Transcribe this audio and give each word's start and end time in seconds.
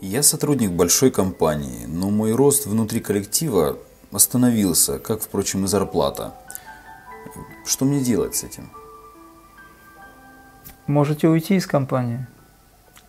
Я 0.00 0.22
сотрудник 0.22 0.70
большой 0.70 1.10
компании, 1.10 1.84
но 1.86 2.08
мой 2.10 2.32
рост 2.32 2.66
внутри 2.66 3.00
коллектива 3.00 3.78
остановился, 4.12 5.00
как, 5.00 5.20
впрочем, 5.20 5.64
и 5.64 5.66
зарплата. 5.66 6.34
Что 7.66 7.84
мне 7.84 8.00
делать 8.00 8.36
с 8.36 8.44
этим? 8.44 8.70
Можете 10.86 11.26
уйти 11.26 11.56
из 11.56 11.66
компании. 11.66 12.24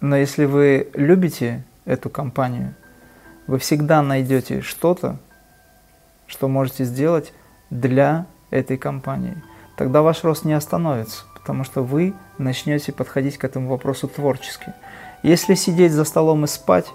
Но 0.02 0.17
если 0.17 0.45
вы 0.45 0.89
любите 0.95 1.63
эту 1.85 2.09
компанию, 2.09 2.73
вы 3.45 3.59
всегда 3.59 4.02
найдете 4.02 4.61
что-то, 4.61 5.19
что 6.25 6.47
можете 6.47 6.85
сделать 6.85 7.33
для 7.69 8.25
этой 8.49 8.77
компании. 8.77 9.44
Тогда 9.77 10.02
ваш 10.02 10.23
рост 10.23 10.44
не 10.44 10.53
остановится, 10.53 11.23
потому 11.35 11.63
что 11.63 11.83
вы 11.83 12.16
начнете 12.39 12.91
подходить 12.91 13.38
к 13.38 13.44
этому 13.44 13.69
вопросу 13.69 14.08
творчески. 14.08 14.73
Если 15.23 15.55
сидеть 15.55 15.91
за 15.91 16.05
столом 16.05 16.46
и 16.46 16.48
спать, 16.48 16.86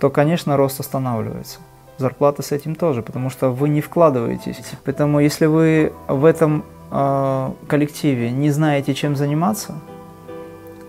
то, 0.00 0.10
конечно, 0.10 0.56
рост 0.56 0.80
останавливается. 0.80 1.60
Зарплата 1.98 2.42
с 2.42 2.50
этим 2.50 2.74
тоже, 2.74 3.02
потому 3.02 3.30
что 3.30 3.50
вы 3.50 3.68
не 3.68 3.80
вкладываетесь. 3.80 4.56
Поэтому, 4.84 5.20
если 5.20 5.46
вы 5.46 5.92
в 6.08 6.24
этом 6.24 6.64
э, 6.90 7.50
коллективе 7.68 8.30
не 8.30 8.50
знаете, 8.50 8.94
чем 8.94 9.14
заниматься, 9.16 9.74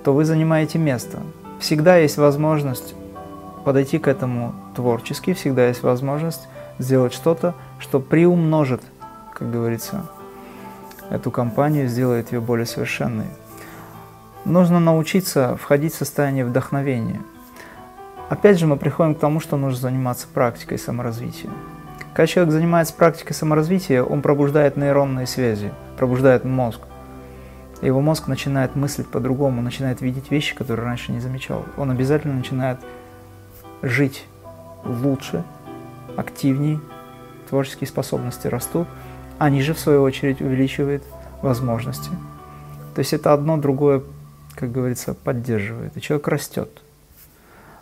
то 0.04 0.14
вы 0.14 0.26
занимаете 0.26 0.80
место. 0.80 1.20
Всегда 1.60 1.98
есть 1.98 2.18
возможность 2.18 2.96
подойти 3.66 4.00
к 4.00 4.08
этому 4.08 4.56
творчески, 4.76 5.34
всегда 5.34 5.68
есть 5.68 5.84
возможность 5.84 6.48
сделать 6.80 7.14
что-то, 7.14 7.54
что 7.78 8.00
приумножит, 8.00 8.82
как 9.34 9.52
говорится, 9.52 10.06
эту 11.10 11.30
компанию, 11.30 11.88
сделает 11.88 12.32
ее 12.32 12.40
более 12.40 12.66
совершенной. 12.66 13.28
Нужно 14.46 14.80
научиться 14.80 15.56
входить 15.58 15.94
в 15.94 15.98
состояние 15.98 16.46
вдохновения. 16.46 17.22
Опять 18.30 18.58
же, 18.58 18.66
мы 18.66 18.78
приходим 18.78 19.14
к 19.14 19.20
тому, 19.20 19.40
что 19.40 19.56
нужно 19.56 19.80
заниматься 19.80 20.28
практикой 20.34 20.80
саморазвития. 20.80 21.52
Когда 22.14 22.28
человек 22.28 22.52
занимается 22.52 22.94
практикой 22.94 23.34
саморазвития, 23.34 24.04
он 24.04 24.22
пробуждает 24.22 24.78
нейронные 24.78 25.28
связи, 25.28 25.72
пробуждает 25.98 26.44
мозг. 26.44 26.82
Его 27.82 28.02
мозг 28.02 28.28
начинает 28.28 28.76
мыслить 28.76 29.08
по-другому, 29.08 29.62
начинает 29.62 30.02
видеть 30.02 30.32
вещи, 30.32 30.56
которые 30.56 30.86
раньше 30.86 31.12
не 31.12 31.20
замечал. 31.20 31.66
Он 31.78 31.92
обязательно 31.92 32.34
начинает 32.34 32.80
жить 33.82 34.26
лучше, 34.84 35.44
активней, 36.18 36.80
творческие 37.50 37.88
способности 37.88 38.48
растут, 38.48 38.88
они 39.38 39.62
же 39.62 39.74
в 39.74 39.80
свою 39.80 40.04
очередь 40.04 40.42
увеличивают 40.42 41.04
возможности. 41.42 42.10
То 42.96 43.00
есть 43.00 43.14
это 43.14 43.34
одно 43.34 43.58
другое 43.58 44.02
как 44.56 44.72
говорится, 44.72 45.14
поддерживает, 45.14 45.96
и 45.98 46.02
человек 46.02 46.28
растет. 46.28 46.82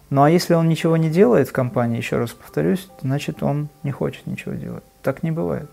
Ну 0.10 0.24
а 0.24 0.30
если 0.30 0.56
он 0.56 0.68
ничего 0.68 0.98
не 0.98 1.10
делает 1.10 1.50
в 1.50 1.52
компании, 1.52 1.98
еще 1.98 2.18
раз 2.18 2.32
повторюсь, 2.32 2.88
значит 3.02 3.44
он 3.44 3.70
не 3.84 3.92
хочет 3.92 4.26
ничего 4.26 4.54
делать. 4.54 4.84
Так 5.04 5.22
не 5.24 5.32
бывает. 5.32 5.70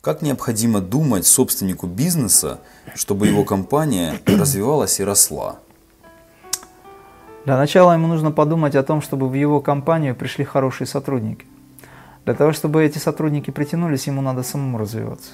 Как 0.00 0.22
необходимо 0.22 0.80
думать 0.80 1.26
собственнику 1.26 1.86
бизнеса, 1.86 2.60
чтобы 2.94 3.26
его 3.26 3.44
компания 3.44 4.14
развивалась 4.24 4.98
и 4.98 5.04
росла? 5.04 5.58
Для 7.44 7.56
начала 7.58 7.92
ему 7.92 8.06
нужно 8.06 8.30
подумать 8.30 8.76
о 8.76 8.82
том, 8.82 9.02
чтобы 9.02 9.28
в 9.28 9.34
его 9.34 9.60
компанию 9.60 10.14
пришли 10.14 10.44
хорошие 10.44 10.86
сотрудники. 10.86 11.44
Для 12.24 12.34
того, 12.34 12.52
чтобы 12.52 12.84
эти 12.84 12.98
сотрудники 12.98 13.50
притянулись, 13.50 14.06
ему 14.06 14.22
надо 14.22 14.42
самому 14.42 14.78
развиваться. 14.78 15.32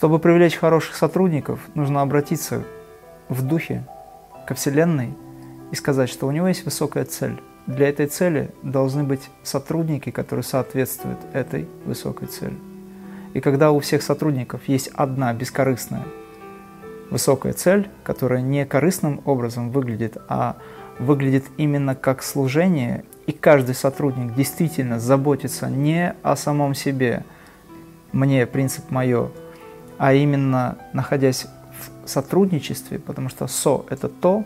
Чтобы 0.00 0.18
привлечь 0.18 0.56
хороших 0.56 0.96
сотрудников, 0.96 1.60
нужно 1.74 2.00
обратиться 2.00 2.64
в 3.28 3.46
духе 3.46 3.84
ко 4.46 4.54
Вселенной 4.54 5.12
и 5.72 5.74
сказать, 5.74 6.08
что 6.08 6.26
у 6.26 6.30
него 6.30 6.48
есть 6.48 6.64
высокая 6.64 7.04
цель. 7.04 7.38
Для 7.66 7.90
этой 7.90 8.06
цели 8.06 8.50
должны 8.62 9.04
быть 9.04 9.20
сотрудники, 9.42 10.10
которые 10.10 10.42
соответствуют 10.42 11.18
этой 11.34 11.68
высокой 11.84 12.28
цели. 12.28 12.56
И 13.34 13.40
когда 13.40 13.72
у 13.72 13.80
всех 13.80 14.02
сотрудников 14.02 14.62
есть 14.68 14.88
одна 14.94 15.34
бескорыстная 15.34 16.06
высокая 17.10 17.52
цель, 17.52 17.90
которая 18.02 18.40
не 18.40 18.64
корыстным 18.64 19.20
образом 19.26 19.70
выглядит, 19.70 20.16
а 20.30 20.56
выглядит 20.98 21.44
именно 21.58 21.94
как 21.94 22.22
служение, 22.22 23.04
и 23.26 23.32
каждый 23.32 23.74
сотрудник 23.74 24.34
действительно 24.34 24.98
заботится 24.98 25.68
не 25.68 26.14
о 26.22 26.36
самом 26.36 26.74
себе, 26.74 27.22
мне 28.12 28.46
принцип 28.46 28.90
мое, 28.90 29.30
а 30.00 30.14
именно 30.14 30.78
находясь 30.94 31.46
в 32.04 32.08
сотрудничестве, 32.08 32.98
потому 32.98 33.28
что 33.28 33.46
со– 33.46 33.84
это 33.90 34.08
то, 34.08 34.44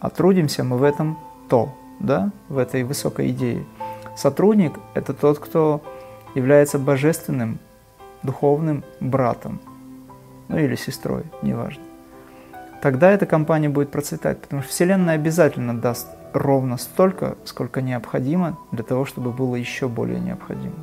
а 0.00 0.10
трудимся 0.10 0.64
мы 0.64 0.78
в 0.78 0.82
этом 0.82 1.16
то, 1.48 1.72
да, 2.00 2.32
в 2.48 2.58
этой 2.58 2.82
высокой 2.82 3.30
идее. 3.30 3.64
Сотрудник– 4.16 4.72
это 4.94 5.14
тот, 5.14 5.38
кто 5.38 5.80
является 6.34 6.80
божественным, 6.80 7.60
духовным 8.24 8.82
братом, 8.98 9.60
ну 10.48 10.58
или 10.58 10.74
сестрой, 10.74 11.22
неважно. 11.40 11.84
Тогда 12.82 13.12
эта 13.12 13.26
компания 13.26 13.68
будет 13.68 13.92
процветать, 13.92 14.40
потому 14.40 14.62
что 14.62 14.72
Вселенная 14.72 15.14
обязательно 15.14 15.80
даст 15.80 16.08
ровно 16.32 16.78
столько, 16.78 17.36
сколько 17.44 17.80
необходимо 17.80 18.58
для 18.72 18.82
того, 18.82 19.04
чтобы 19.04 19.30
было 19.30 19.54
еще 19.54 19.86
более 19.86 20.18
необходимо. 20.18 20.74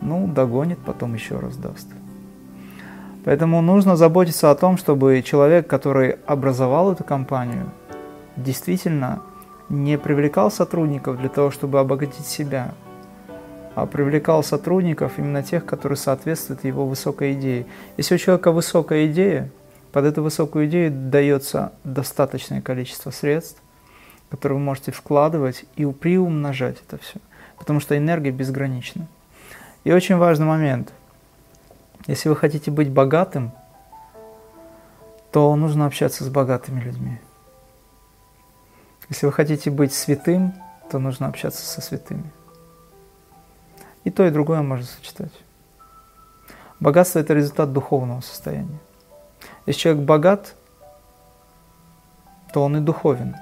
Ну, 0.00 0.26
догонит, 0.26 0.78
потом 0.78 1.12
еще 1.12 1.38
раз 1.38 1.58
даст. 1.58 1.88
Поэтому 3.24 3.60
нужно 3.60 3.96
заботиться 3.96 4.50
о 4.50 4.54
том, 4.54 4.76
чтобы 4.76 5.22
человек, 5.22 5.66
который 5.68 6.16
образовал 6.26 6.92
эту 6.92 7.04
компанию, 7.04 7.70
действительно 8.36 9.22
не 9.68 9.96
привлекал 9.96 10.50
сотрудников 10.50 11.18
для 11.18 11.28
того, 11.28 11.50
чтобы 11.50 11.78
обогатить 11.78 12.26
себя, 12.26 12.74
а 13.74 13.86
привлекал 13.86 14.42
сотрудников 14.42 15.18
именно 15.18 15.42
тех, 15.42 15.64
которые 15.64 15.96
соответствуют 15.96 16.64
его 16.64 16.84
высокой 16.84 17.34
идее. 17.34 17.66
Если 17.96 18.16
у 18.16 18.18
человека 18.18 18.50
высокая 18.50 19.06
идея, 19.06 19.50
под 19.92 20.04
эту 20.06 20.22
высокую 20.22 20.66
идею 20.66 20.90
дается 20.90 21.72
достаточное 21.84 22.60
количество 22.60 23.10
средств, 23.10 23.62
которые 24.30 24.58
вы 24.58 24.64
можете 24.64 24.90
вкладывать 24.90 25.64
и 25.76 25.84
приумножать 25.86 26.78
это 26.86 27.00
все, 27.00 27.18
потому 27.58 27.78
что 27.78 27.96
энергия 27.96 28.30
безгранична. 28.30 29.06
И 29.84 29.92
очень 29.92 30.16
важный 30.16 30.46
момент– 30.46 30.92
если 32.06 32.28
вы 32.28 32.36
хотите 32.36 32.70
быть 32.70 32.90
богатым, 32.90 33.52
то 35.30 35.54
нужно 35.56 35.86
общаться 35.86 36.24
с 36.24 36.28
богатыми 36.28 36.80
людьми. 36.80 37.20
Если 39.08 39.26
вы 39.26 39.32
хотите 39.32 39.70
быть 39.70 39.92
святым, 39.92 40.54
то 40.90 40.98
нужно 40.98 41.26
общаться 41.28 41.64
со 41.64 41.80
святыми. 41.80 42.30
И 44.04 44.10
то, 44.10 44.26
и 44.26 44.30
другое 44.30 44.62
можно 44.62 44.86
сочетать. 44.86 45.32
Богатство– 46.80 47.18
это 47.20 47.34
результат 47.34 47.72
духовного 47.72 48.20
состояния. 48.20 48.78
Если 49.66 49.80
человек 49.80 50.04
богат, 50.04 50.54
то 52.52 52.62
он 52.62 52.76
и 52.76 52.80
духовен. 52.80 53.36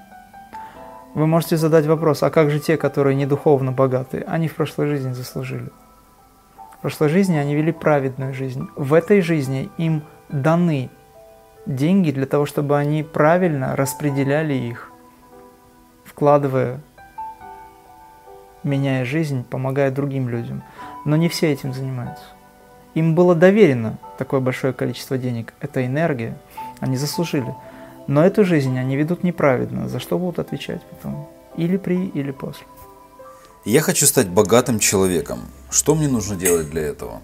Вы 1.15 1.27
можете 1.27 1.56
задать 1.56 1.87
вопрос, 1.87 2.22
а 2.22 2.31
как 2.31 2.50
же 2.50 2.60
те, 2.60 2.77
которые 2.77 3.16
не 3.16 3.27
духовно 3.27 3.72
богаты? 3.72 4.25
Они 4.28 4.47
в 4.47 4.54
прошлой 4.54 4.87
жизни 4.88 5.12
заслужили. 5.12 5.71
В 6.80 6.82
прошлой 6.82 7.10
жизни 7.10 7.36
они 7.36 7.54
вели 7.54 7.72
праведную 7.72 8.32
жизнь. 8.32 8.66
В 8.74 8.94
этой 8.94 9.20
жизни 9.20 9.68
им 9.76 10.02
даны 10.30 10.88
деньги 11.66 12.10
для 12.10 12.24
того, 12.24 12.47
чтобы 12.47 12.78
они 12.78 13.03
правильно 13.03 13.77
распределяли 13.77 14.54
их, 14.54 14.91
вкладывая, 16.06 16.80
меняя 18.62 19.04
жизнь, 19.04 19.44
помогая 19.44 19.91
другим 19.91 20.30
людям. 20.30 20.62
Но 21.04 21.16
не 21.16 21.28
все 21.28 21.53
этим 21.53 21.74
занимаются. 21.74 22.24
Им 22.94 23.15
было 23.15 23.34
доверено 23.34 23.98
такое 24.16 24.41
большое 24.41 24.72
количество 24.72 25.18
денег. 25.18 25.53
Это 25.60 25.84
энергия. 25.84 26.38
Они 26.80 26.97
заслужили. 26.97 27.54
Но 28.06 28.24
эту 28.24 28.42
жизнь 28.42 28.78
они 28.78 28.97
ведут 28.97 29.22
неправедно. 29.22 29.86
За 29.86 30.00
что 30.00 30.18
будут 30.18 30.38
отвечать 30.38 30.80
потом? 30.84 31.28
Или 31.59 31.76
при, 31.76 32.06
или 32.06 32.30
после. 32.30 32.66
Я 33.66 33.83
хочу 33.83 34.07
стать 34.07 34.30
богатым 34.30 34.78
человеком. 34.78 35.41
Что 35.71 35.95
мне 35.95 36.09
нужно 36.09 36.34
делать 36.34 36.71
для 36.71 36.80
этого? 36.80 37.21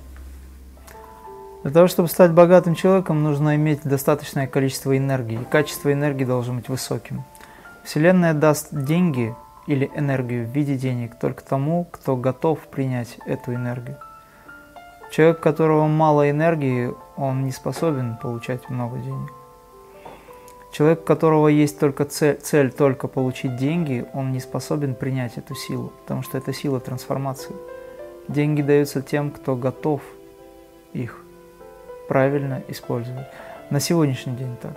Для 1.63 1.73
того, 1.73 1.89
чтобы 1.89 2.11
стать 2.11 2.33
богатым 2.33 2.75
человеком, 2.75 3.23
нужно 3.23 3.57
иметь 3.57 3.81
достаточное 3.85 4.47
количество 4.47 4.95
энергии. 4.95 5.41
Качество 5.51 5.91
энергии 5.91 6.27
должно 6.27 6.55
быть 6.55 6.69
высоким. 6.69 7.25
Вселенная 7.85 8.35
даст 8.35 8.69
деньги 8.71 9.35
или 9.67 9.91
энергию 9.97 10.47
в 10.47 10.51
виде 10.51 10.77
денег 10.77 11.19
только 11.19 11.43
тому, 11.43 11.87
кто 11.91 12.17
готов 12.17 12.59
принять 12.69 13.17
эту 13.25 13.55
энергию. 13.55 13.97
Человек, 15.11 15.39
у 15.39 15.43
которого 15.43 15.87
мало 15.87 16.29
энергии, 16.29 16.93
он 17.17 17.47
не 17.47 17.51
способен 17.51 18.19
получать 18.19 18.69
много 18.69 18.99
денег. 18.99 19.33
Человек, 20.77 21.01
у 21.01 21.05
которого 21.05 21.49
есть 21.49 21.81
только 21.81 22.05
цель, 22.05 22.37
цель 22.37 22.71
только 22.71 23.09
получить 23.09 23.57
деньги, 23.57 24.05
он 24.13 24.31
не 24.31 24.41
способен 24.41 24.95
принять 24.95 25.39
эту 25.39 25.55
силу, 25.55 25.91
потому 26.03 26.21
что 26.23 26.37
это 26.37 26.53
сила 26.53 26.81
трансформации. 26.81 27.57
Деньги 28.29 28.61
даются 28.61 29.01
тем, 29.01 29.31
кто 29.31 29.57
готов 29.57 30.03
их 30.93 31.25
правильно 32.09 32.63
использовать. 32.69 33.25
На 33.71 33.81
сегодняшний 33.81 34.37
день 34.37 34.55
так. 34.61 34.77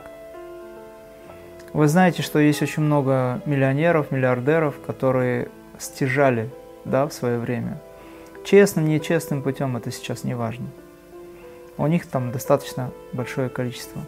Вы 1.73 1.89
знаете, 1.89 2.21
что 2.21 2.39
есть 2.39 2.61
очень 2.61 2.83
много 2.83 3.41
миллионеров, 3.45 4.09
миллиардеров, 4.09 4.79
которые 4.79 5.49
стяжали 5.79 6.49
да, 6.85 7.07
в 7.07 7.11
свое 7.11 7.39
время. 7.39 7.81
Честным, 8.45 8.87
нечестным 8.87 9.43
путем 9.43 9.75
это 9.75 9.91
сейчас 9.91 10.23
не 10.23 10.33
важно. 10.33 10.67
У 11.75 11.85
них 11.87 12.07
там 12.07 12.31
достаточно 12.31 12.89
большое 13.11 13.49
количество. 13.49 14.01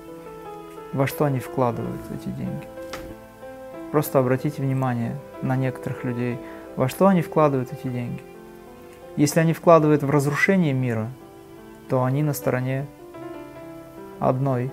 Во 0.93 1.07
что 1.07 1.25
они 1.25 1.39
вкладывают 1.39 2.01
эти 2.13 2.29
деньги? 2.29 2.67
Просто 3.91 4.19
обратите 4.19 4.61
внимание 4.61 5.17
на 5.41 5.55
некоторых 5.55 6.03
людей, 6.03 6.37
во 6.75 6.89
что 6.89 7.07
они 7.07 7.21
вкладывают 7.21 7.71
эти 7.71 7.87
деньги. 7.87 8.21
Если 9.15 9.39
они 9.39 9.53
вкладывают 9.53 10.03
в 10.03 10.09
разрушение 10.09 10.73
мира, 10.73 11.09
то 11.89 12.03
они 12.03 12.23
на 12.23 12.33
стороне 12.33 12.87
одной 14.19 14.71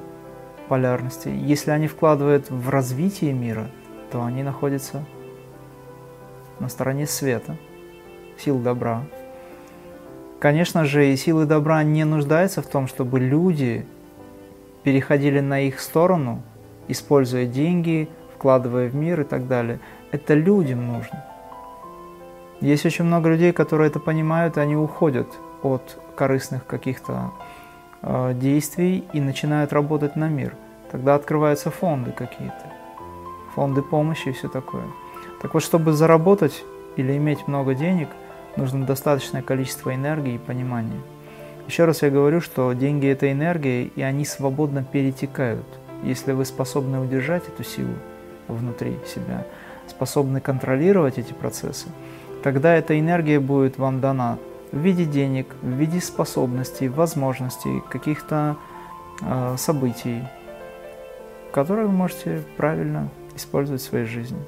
полярности. 0.68 1.28
Если 1.28 1.70
они 1.70 1.88
вкладывают 1.88 2.50
в 2.50 2.68
развитие 2.68 3.32
мира, 3.32 3.68
то 4.12 4.22
они 4.22 4.42
находятся 4.42 5.04
на 6.58 6.68
стороне 6.68 7.06
света, 7.06 7.56
сил 8.38 8.58
добра. 8.58 9.04
Конечно 10.38 10.84
же, 10.84 11.12
и 11.12 11.16
силы 11.16 11.46
добра 11.46 11.82
не 11.82 12.04
нуждаются 12.04 12.62
в 12.62 12.66
том, 12.66 12.86
чтобы 12.86 13.18
люди 13.18 13.86
переходили 14.82 15.40
на 15.40 15.60
их 15.60 15.80
сторону, 15.80 16.42
используя 16.88 17.46
деньги, 17.46 18.08
вкладывая 18.34 18.88
в 18.88 18.94
мир 18.94 19.20
и 19.20 19.24
так 19.24 19.48
далее. 19.48 19.80
Это 20.12 20.34
людям 20.34 20.86
нужно. 20.86 21.24
Есть 22.60 22.86
очень 22.86 23.04
много 23.04 23.28
людей, 23.28 23.52
которые 23.52 23.88
это 23.88 24.00
понимают, 24.00 24.56
и 24.56 24.60
они 24.60 24.76
уходят 24.76 25.28
от 25.62 25.98
корыстных 26.16 26.66
каких-то 26.66 27.32
э, 28.02 28.34
действий 28.34 29.04
и 29.12 29.20
начинают 29.20 29.72
работать 29.72 30.16
на 30.16 30.28
мир. 30.28 30.54
Тогда 30.90 31.14
открываются 31.14 31.70
фонды 31.70 32.12
какие-то, 32.12 32.72
фонды 33.54 33.82
помощи 33.82 34.28
и 34.28 34.32
все 34.32 34.48
такое. 34.48 34.84
Так 35.40 35.54
вот, 35.54 35.62
чтобы 35.62 35.92
заработать 35.92 36.64
или 36.96 37.16
иметь 37.16 37.46
много 37.46 37.74
денег, 37.74 38.08
нужно 38.56 38.84
достаточное 38.84 39.42
количество 39.42 39.94
энергии 39.94 40.34
и 40.34 40.38
понимания. 40.38 41.00
Еще 41.68 41.84
раз 41.84 42.00
я 42.00 42.08
говорю, 42.08 42.40
что 42.40 42.72
деньги– 42.72 43.06
это 43.08 43.30
энергия, 43.30 43.84
и 43.84 44.00
они 44.00 44.24
свободно 44.24 44.82
перетекают. 44.82 45.66
Если 46.02 46.32
вы 46.32 46.46
способны 46.46 46.98
удержать 46.98 47.46
эту 47.46 47.62
силу 47.62 47.92
внутри 48.48 48.96
себя, 49.06 49.44
способны 49.86 50.40
контролировать 50.40 51.18
эти 51.18 51.34
процессы, 51.34 51.88
тогда 52.42 52.74
эта 52.74 52.98
энергия 52.98 53.38
будет 53.38 53.76
вам 53.76 54.00
дана 54.00 54.38
в 54.72 54.78
виде 54.78 55.04
денег, 55.04 55.46
в 55.60 55.68
виде 55.68 56.00
способностей, 56.00 56.88
возможностей, 56.88 57.82
каких-то 57.90 58.56
э, 59.20 59.56
событий, 59.58 60.22
которые 61.52 61.86
вы 61.86 61.92
можете 61.92 62.44
правильно 62.56 63.10
использовать 63.36 63.82
в 63.82 63.84
своей 63.84 64.06
жизни. 64.06 64.38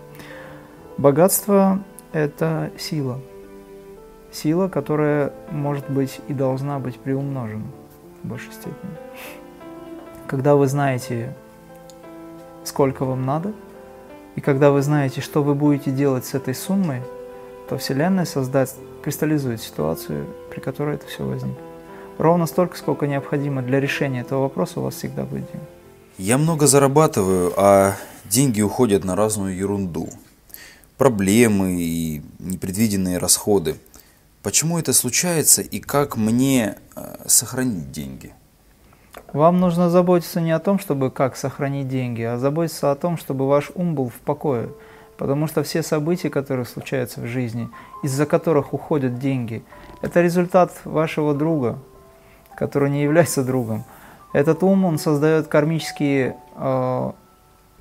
Богатство– 0.97 1.81
это 2.13 2.71
сила. 2.79 3.21
Сила, 4.33 4.69
которая 4.69 5.33
может 5.51 5.91
быть 5.91 6.21
и 6.29 6.33
должна 6.33 6.79
быть 6.79 6.99
приумножена 6.99 7.67
в 8.23 8.29
большей 8.29 8.53
степени. 8.53 8.93
Когда 10.27 10.55
вы 10.55 10.69
знаете, 10.69 11.35
сколько 12.65 13.05
вам 13.05 13.27
надо, 13.27 13.53
и 14.37 14.41
когда 14.41 14.71
вы 14.71 14.83
знаете, 14.83 15.21
что 15.21 15.43
вы 15.43 15.55
будете 15.55 15.91
делать 15.91 16.25
с 16.25 16.35
этой 16.35 16.55
суммой, 16.55 17.03
то 17.69 17.77
Вселенная 17.79 18.25
создает, 18.25 18.75
кристаллизует 19.03 19.61
ситуацию, 19.61 20.27
при 20.51 20.61
которой 20.61 20.95
это 20.95 21.07
все 21.07 21.25
возникнет. 21.25 21.59
Ровно 22.19 22.47
столько, 22.47 22.77
сколько 22.77 23.07
необходимо 23.07 23.63
для 23.63 23.81
решения 23.81 24.21
этого 24.21 24.43
вопроса, 24.43 24.81
у 24.81 24.85
вас 24.85 24.95
всегда 24.95 25.25
будет 25.25 25.51
деньги. 25.51 25.67
Я 26.19 26.37
много 26.37 26.67
зарабатываю, 26.67 27.53
а 27.57 27.97
деньги 28.27 28.61
уходят 28.61 29.05
на 29.05 29.17
разную 29.17 29.57
ерунду. 29.57 30.11
Проблемы 30.99 31.77
и 31.81 32.23
непредвиденные 32.39 33.19
расходы. 33.19 33.77
Почему 34.43 34.79
это 34.79 34.95
случается 34.95 35.61
и 35.61 35.81
как 35.81 36.17
мне 36.17 36.77
э, 36.97 37.17
сохранить 37.27 37.91
деньги? 37.93 38.33
Вам 39.35 39.61
нужно 39.61 39.91
заботиться 39.91 40.41
не 40.41 40.51
о 40.53 40.59
том, 40.59 40.79
чтобы 40.79 41.11
как 41.11 41.37
сохранить 41.37 41.89
деньги, 41.89 42.23
а 42.23 42.39
заботиться 42.39 42.91
о 42.91 42.95
том, 42.95 43.19
чтобы 43.19 43.47
ваш 43.47 43.71
ум 43.75 43.95
был 43.95 44.09
в 44.09 44.15
покое. 44.15 44.71
Потому 45.19 45.47
что 45.47 45.63
все 45.63 45.83
события, 45.83 46.31
которые 46.31 46.65
случаются 46.65 47.21
в 47.21 47.27
жизни, 47.27 47.69
из-за 48.03 48.25
которых 48.25 48.73
уходят 48.73 49.19
деньги, 49.19 49.63
это 50.01 50.23
результат 50.23 50.73
вашего 50.85 51.35
друга, 51.35 51.79
который 52.57 52.89
не 52.89 53.03
является 53.03 53.45
другом. 53.45 53.85
Этот 54.33 54.63
ум, 54.63 54.87
он 54.87 54.99
создает 54.99 55.49
кармические 55.49 56.37
э, 56.57 57.13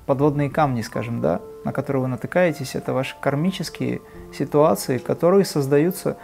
подводные 0.04 0.50
камни, 0.50 0.82
скажем, 0.82 1.22
да, 1.22 1.40
на 1.64 1.72
которые 1.72 2.02
вы 2.02 2.08
натыкаетесь. 2.08 2.74
Это 2.74 2.92
ваши 2.92 3.16
кармические 3.18 4.02
ситуации, 4.36 4.98
которые 4.98 5.46
создаются 5.46 6.18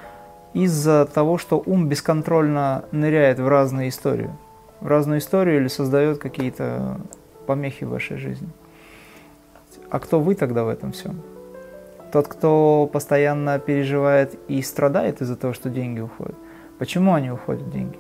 из-за 0.55 1.07
того, 1.07 1.39
что 1.39 1.63
ум 1.65 1.89
бесконтрольно 1.89 2.85
ныряет 2.93 3.39
в 3.39 3.49
разные 3.49 3.89
истории. 3.89 4.31
В 4.81 4.87
разную 4.87 5.21
историю 5.21 5.61
или 5.61 5.69
создает 5.69 6.19
какие-то 6.19 7.01
помехи 7.47 7.85
в 7.85 7.91
вашей 7.91 8.17
жизни. 8.17 8.49
А 9.91 9.99
кто 10.01 10.21
вы 10.21 10.35
тогда 10.35 10.65
в 10.65 10.69
этом 10.69 10.93
всем? 10.93 11.21
Тот, 12.13 12.29
кто 12.29 12.89
постоянно 12.93 13.59
переживает 13.59 14.39
и 14.49 14.63
страдает 14.63 15.21
из-за 15.21 15.37
того, 15.37 15.53
что 15.53 15.71
деньги 15.71 16.01
уходят. 16.01 16.37
Почему 16.79 17.15
они 17.15 17.31
уходят, 17.31 17.71
деньги? 17.71 17.99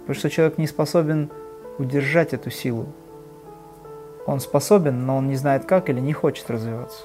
Потому 0.00 0.14
что 0.14 0.30
человек 0.30 0.58
не 0.58 0.66
способен 0.66 1.30
удержать 1.78 2.32
эту 2.34 2.50
силу. 2.50 2.86
Он 4.26 4.40
способен, 4.40 5.06
но 5.06 5.16
он 5.16 5.28
не 5.28 5.36
знает 5.36 5.64
как 5.64 5.88
или 5.88 6.00
не 6.00 6.12
хочет 6.12 6.50
развиваться. 6.50 7.02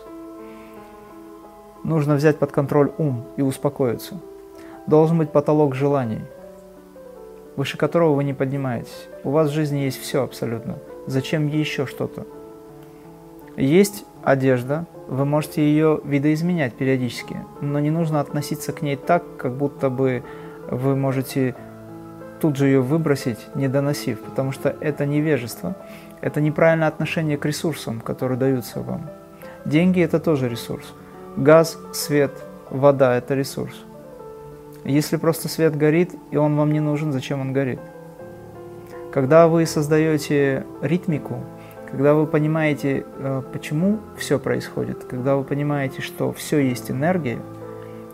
Нужно 1.84 2.16
взять 2.16 2.38
под 2.38 2.52
контроль 2.52 2.92
ум 2.98 3.26
и 3.38 3.42
успокоиться. 3.42 4.20
Должен 4.88 5.18
быть 5.18 5.32
потолок 5.32 5.76
желаний, 5.76 6.22
выше 7.56 7.78
которого 7.78 8.14
вы 8.14 8.24
не 8.24 8.34
поднимаетесь. 8.34 9.08
У 9.24 9.32
вас 9.32 9.50
в 9.50 9.54
жизни 9.54 9.80
есть 9.80 10.02
все 10.02 10.24
абсолютно. 10.24 10.78
Зачем 11.08 11.48
еще 11.48 11.86
что-то? 11.86 12.26
Есть 13.56 14.06
одежда, 14.24 14.86
вы 15.08 15.26
можете 15.26 15.62
ее 15.62 16.02
видоизменять 16.04 16.74
периодически, 16.74 17.38
но 17.62 17.80
не 17.80 17.92
нужно 17.92 18.20
относиться 18.20 18.74
к 18.74 18.82
ней 18.82 18.96
так, 18.96 19.24
как 19.38 19.54
будто 19.54 19.90
бы 19.90 20.24
вы 20.70 20.96
можете 20.96 21.56
тут 22.42 22.58
же 22.58 22.68
ее 22.68 22.82
выбросить, 22.82 23.40
не 23.56 23.68
доносив, 23.68 24.22
потому 24.22 24.52
что 24.52 24.76
это 24.82 25.06
невежество, 25.06 25.76
это 26.20 26.42
неправильное 26.42 26.88
отношение 26.88 27.38
к 27.38 27.46
ресурсам, 27.46 28.02
которые 28.02 28.38
даются 28.38 28.82
вам. 28.82 29.10
Деньги– 29.66 30.02
это 30.02 30.20
тоже 30.20 30.50
ресурс. 30.50 30.94
Газ, 31.38 31.78
свет, 31.94 32.32
вода– 32.70 33.16
это 33.18 33.34
ресурс. 33.34 33.76
Если 34.84 35.18
просто 35.18 35.48
свет 35.48 35.76
горит, 35.78 36.12
и 36.32 36.38
он 36.38 36.56
вам 36.56 36.72
не 36.74 36.80
нужен, 36.80 37.12
зачем 37.12 37.42
он 37.42 37.54
горит? 37.54 37.80
Когда 39.12 39.48
вы 39.48 39.66
создаете 39.66 40.66
ритмику, 40.82 41.40
когда 41.90 42.14
вы 42.16 42.26
понимаете, 42.26 43.06
э, 43.18 43.44
почему 43.54 44.00
все 44.18 44.40
происходит, 44.40 45.04
когда 45.04 45.36
вы 45.36 45.44
понимаете, 45.44 46.02
что 46.02 46.34
все 46.34 46.60
есть 46.60 46.90
энергия, 46.90 47.40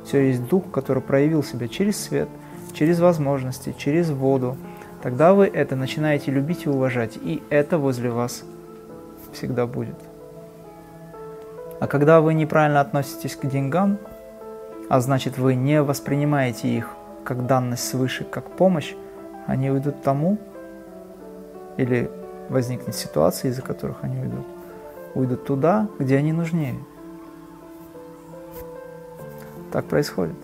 все 0.06 0.28
есть 0.28 0.48
дух, 0.48 0.70
который 0.72 1.02
проявил 1.02 1.44
себя 1.44 1.68
через 1.68 1.98
свет– 1.98 2.30
через 2.74 3.00
возможности, 3.00 3.76
через 3.78 4.10
воду, 4.10 4.58
тогда 5.02 5.34
вы 5.34 5.48
это 5.48 5.76
начинаете 5.76 6.32
любить 6.32 6.66
и 6.66 6.70
уважать, 6.70 7.18
и 7.22 7.42
это 7.50 7.78
возле 7.78 8.10
вас 8.10 8.44
всегда 9.34 9.68
будет. 9.68 9.96
А 11.80 11.88
когда 11.88 12.22
вы 12.22 12.34
неправильно 12.34 12.82
относитесь 12.82 13.36
к 13.36 13.46
деньгам, 13.46 13.98
а 14.90 15.00
значит 15.00 15.38
вы 15.38 15.56
не 15.56 15.82
воспринимаете 15.82 16.68
их 16.68 16.96
как 17.24 17.46
данность 17.46 17.88
свыше, 17.88 18.24
как 18.24 18.50
помощь, 18.50 18.96
они 19.46 19.70
уйдут 19.70 20.02
тому, 20.02 20.40
или 21.78 22.12
возникнет 22.50 22.96
ситуация, 22.96 23.52
из-за 23.52 23.62
которых 23.62 23.98
они 24.02 24.20
уйдут, 24.20 24.46
уйдут 25.14 25.46
туда, 25.46 25.88
где 26.00 26.18
они 26.18 26.34
нужнее. 26.34 26.76
Так 29.72 29.86
происходит. 29.86 30.36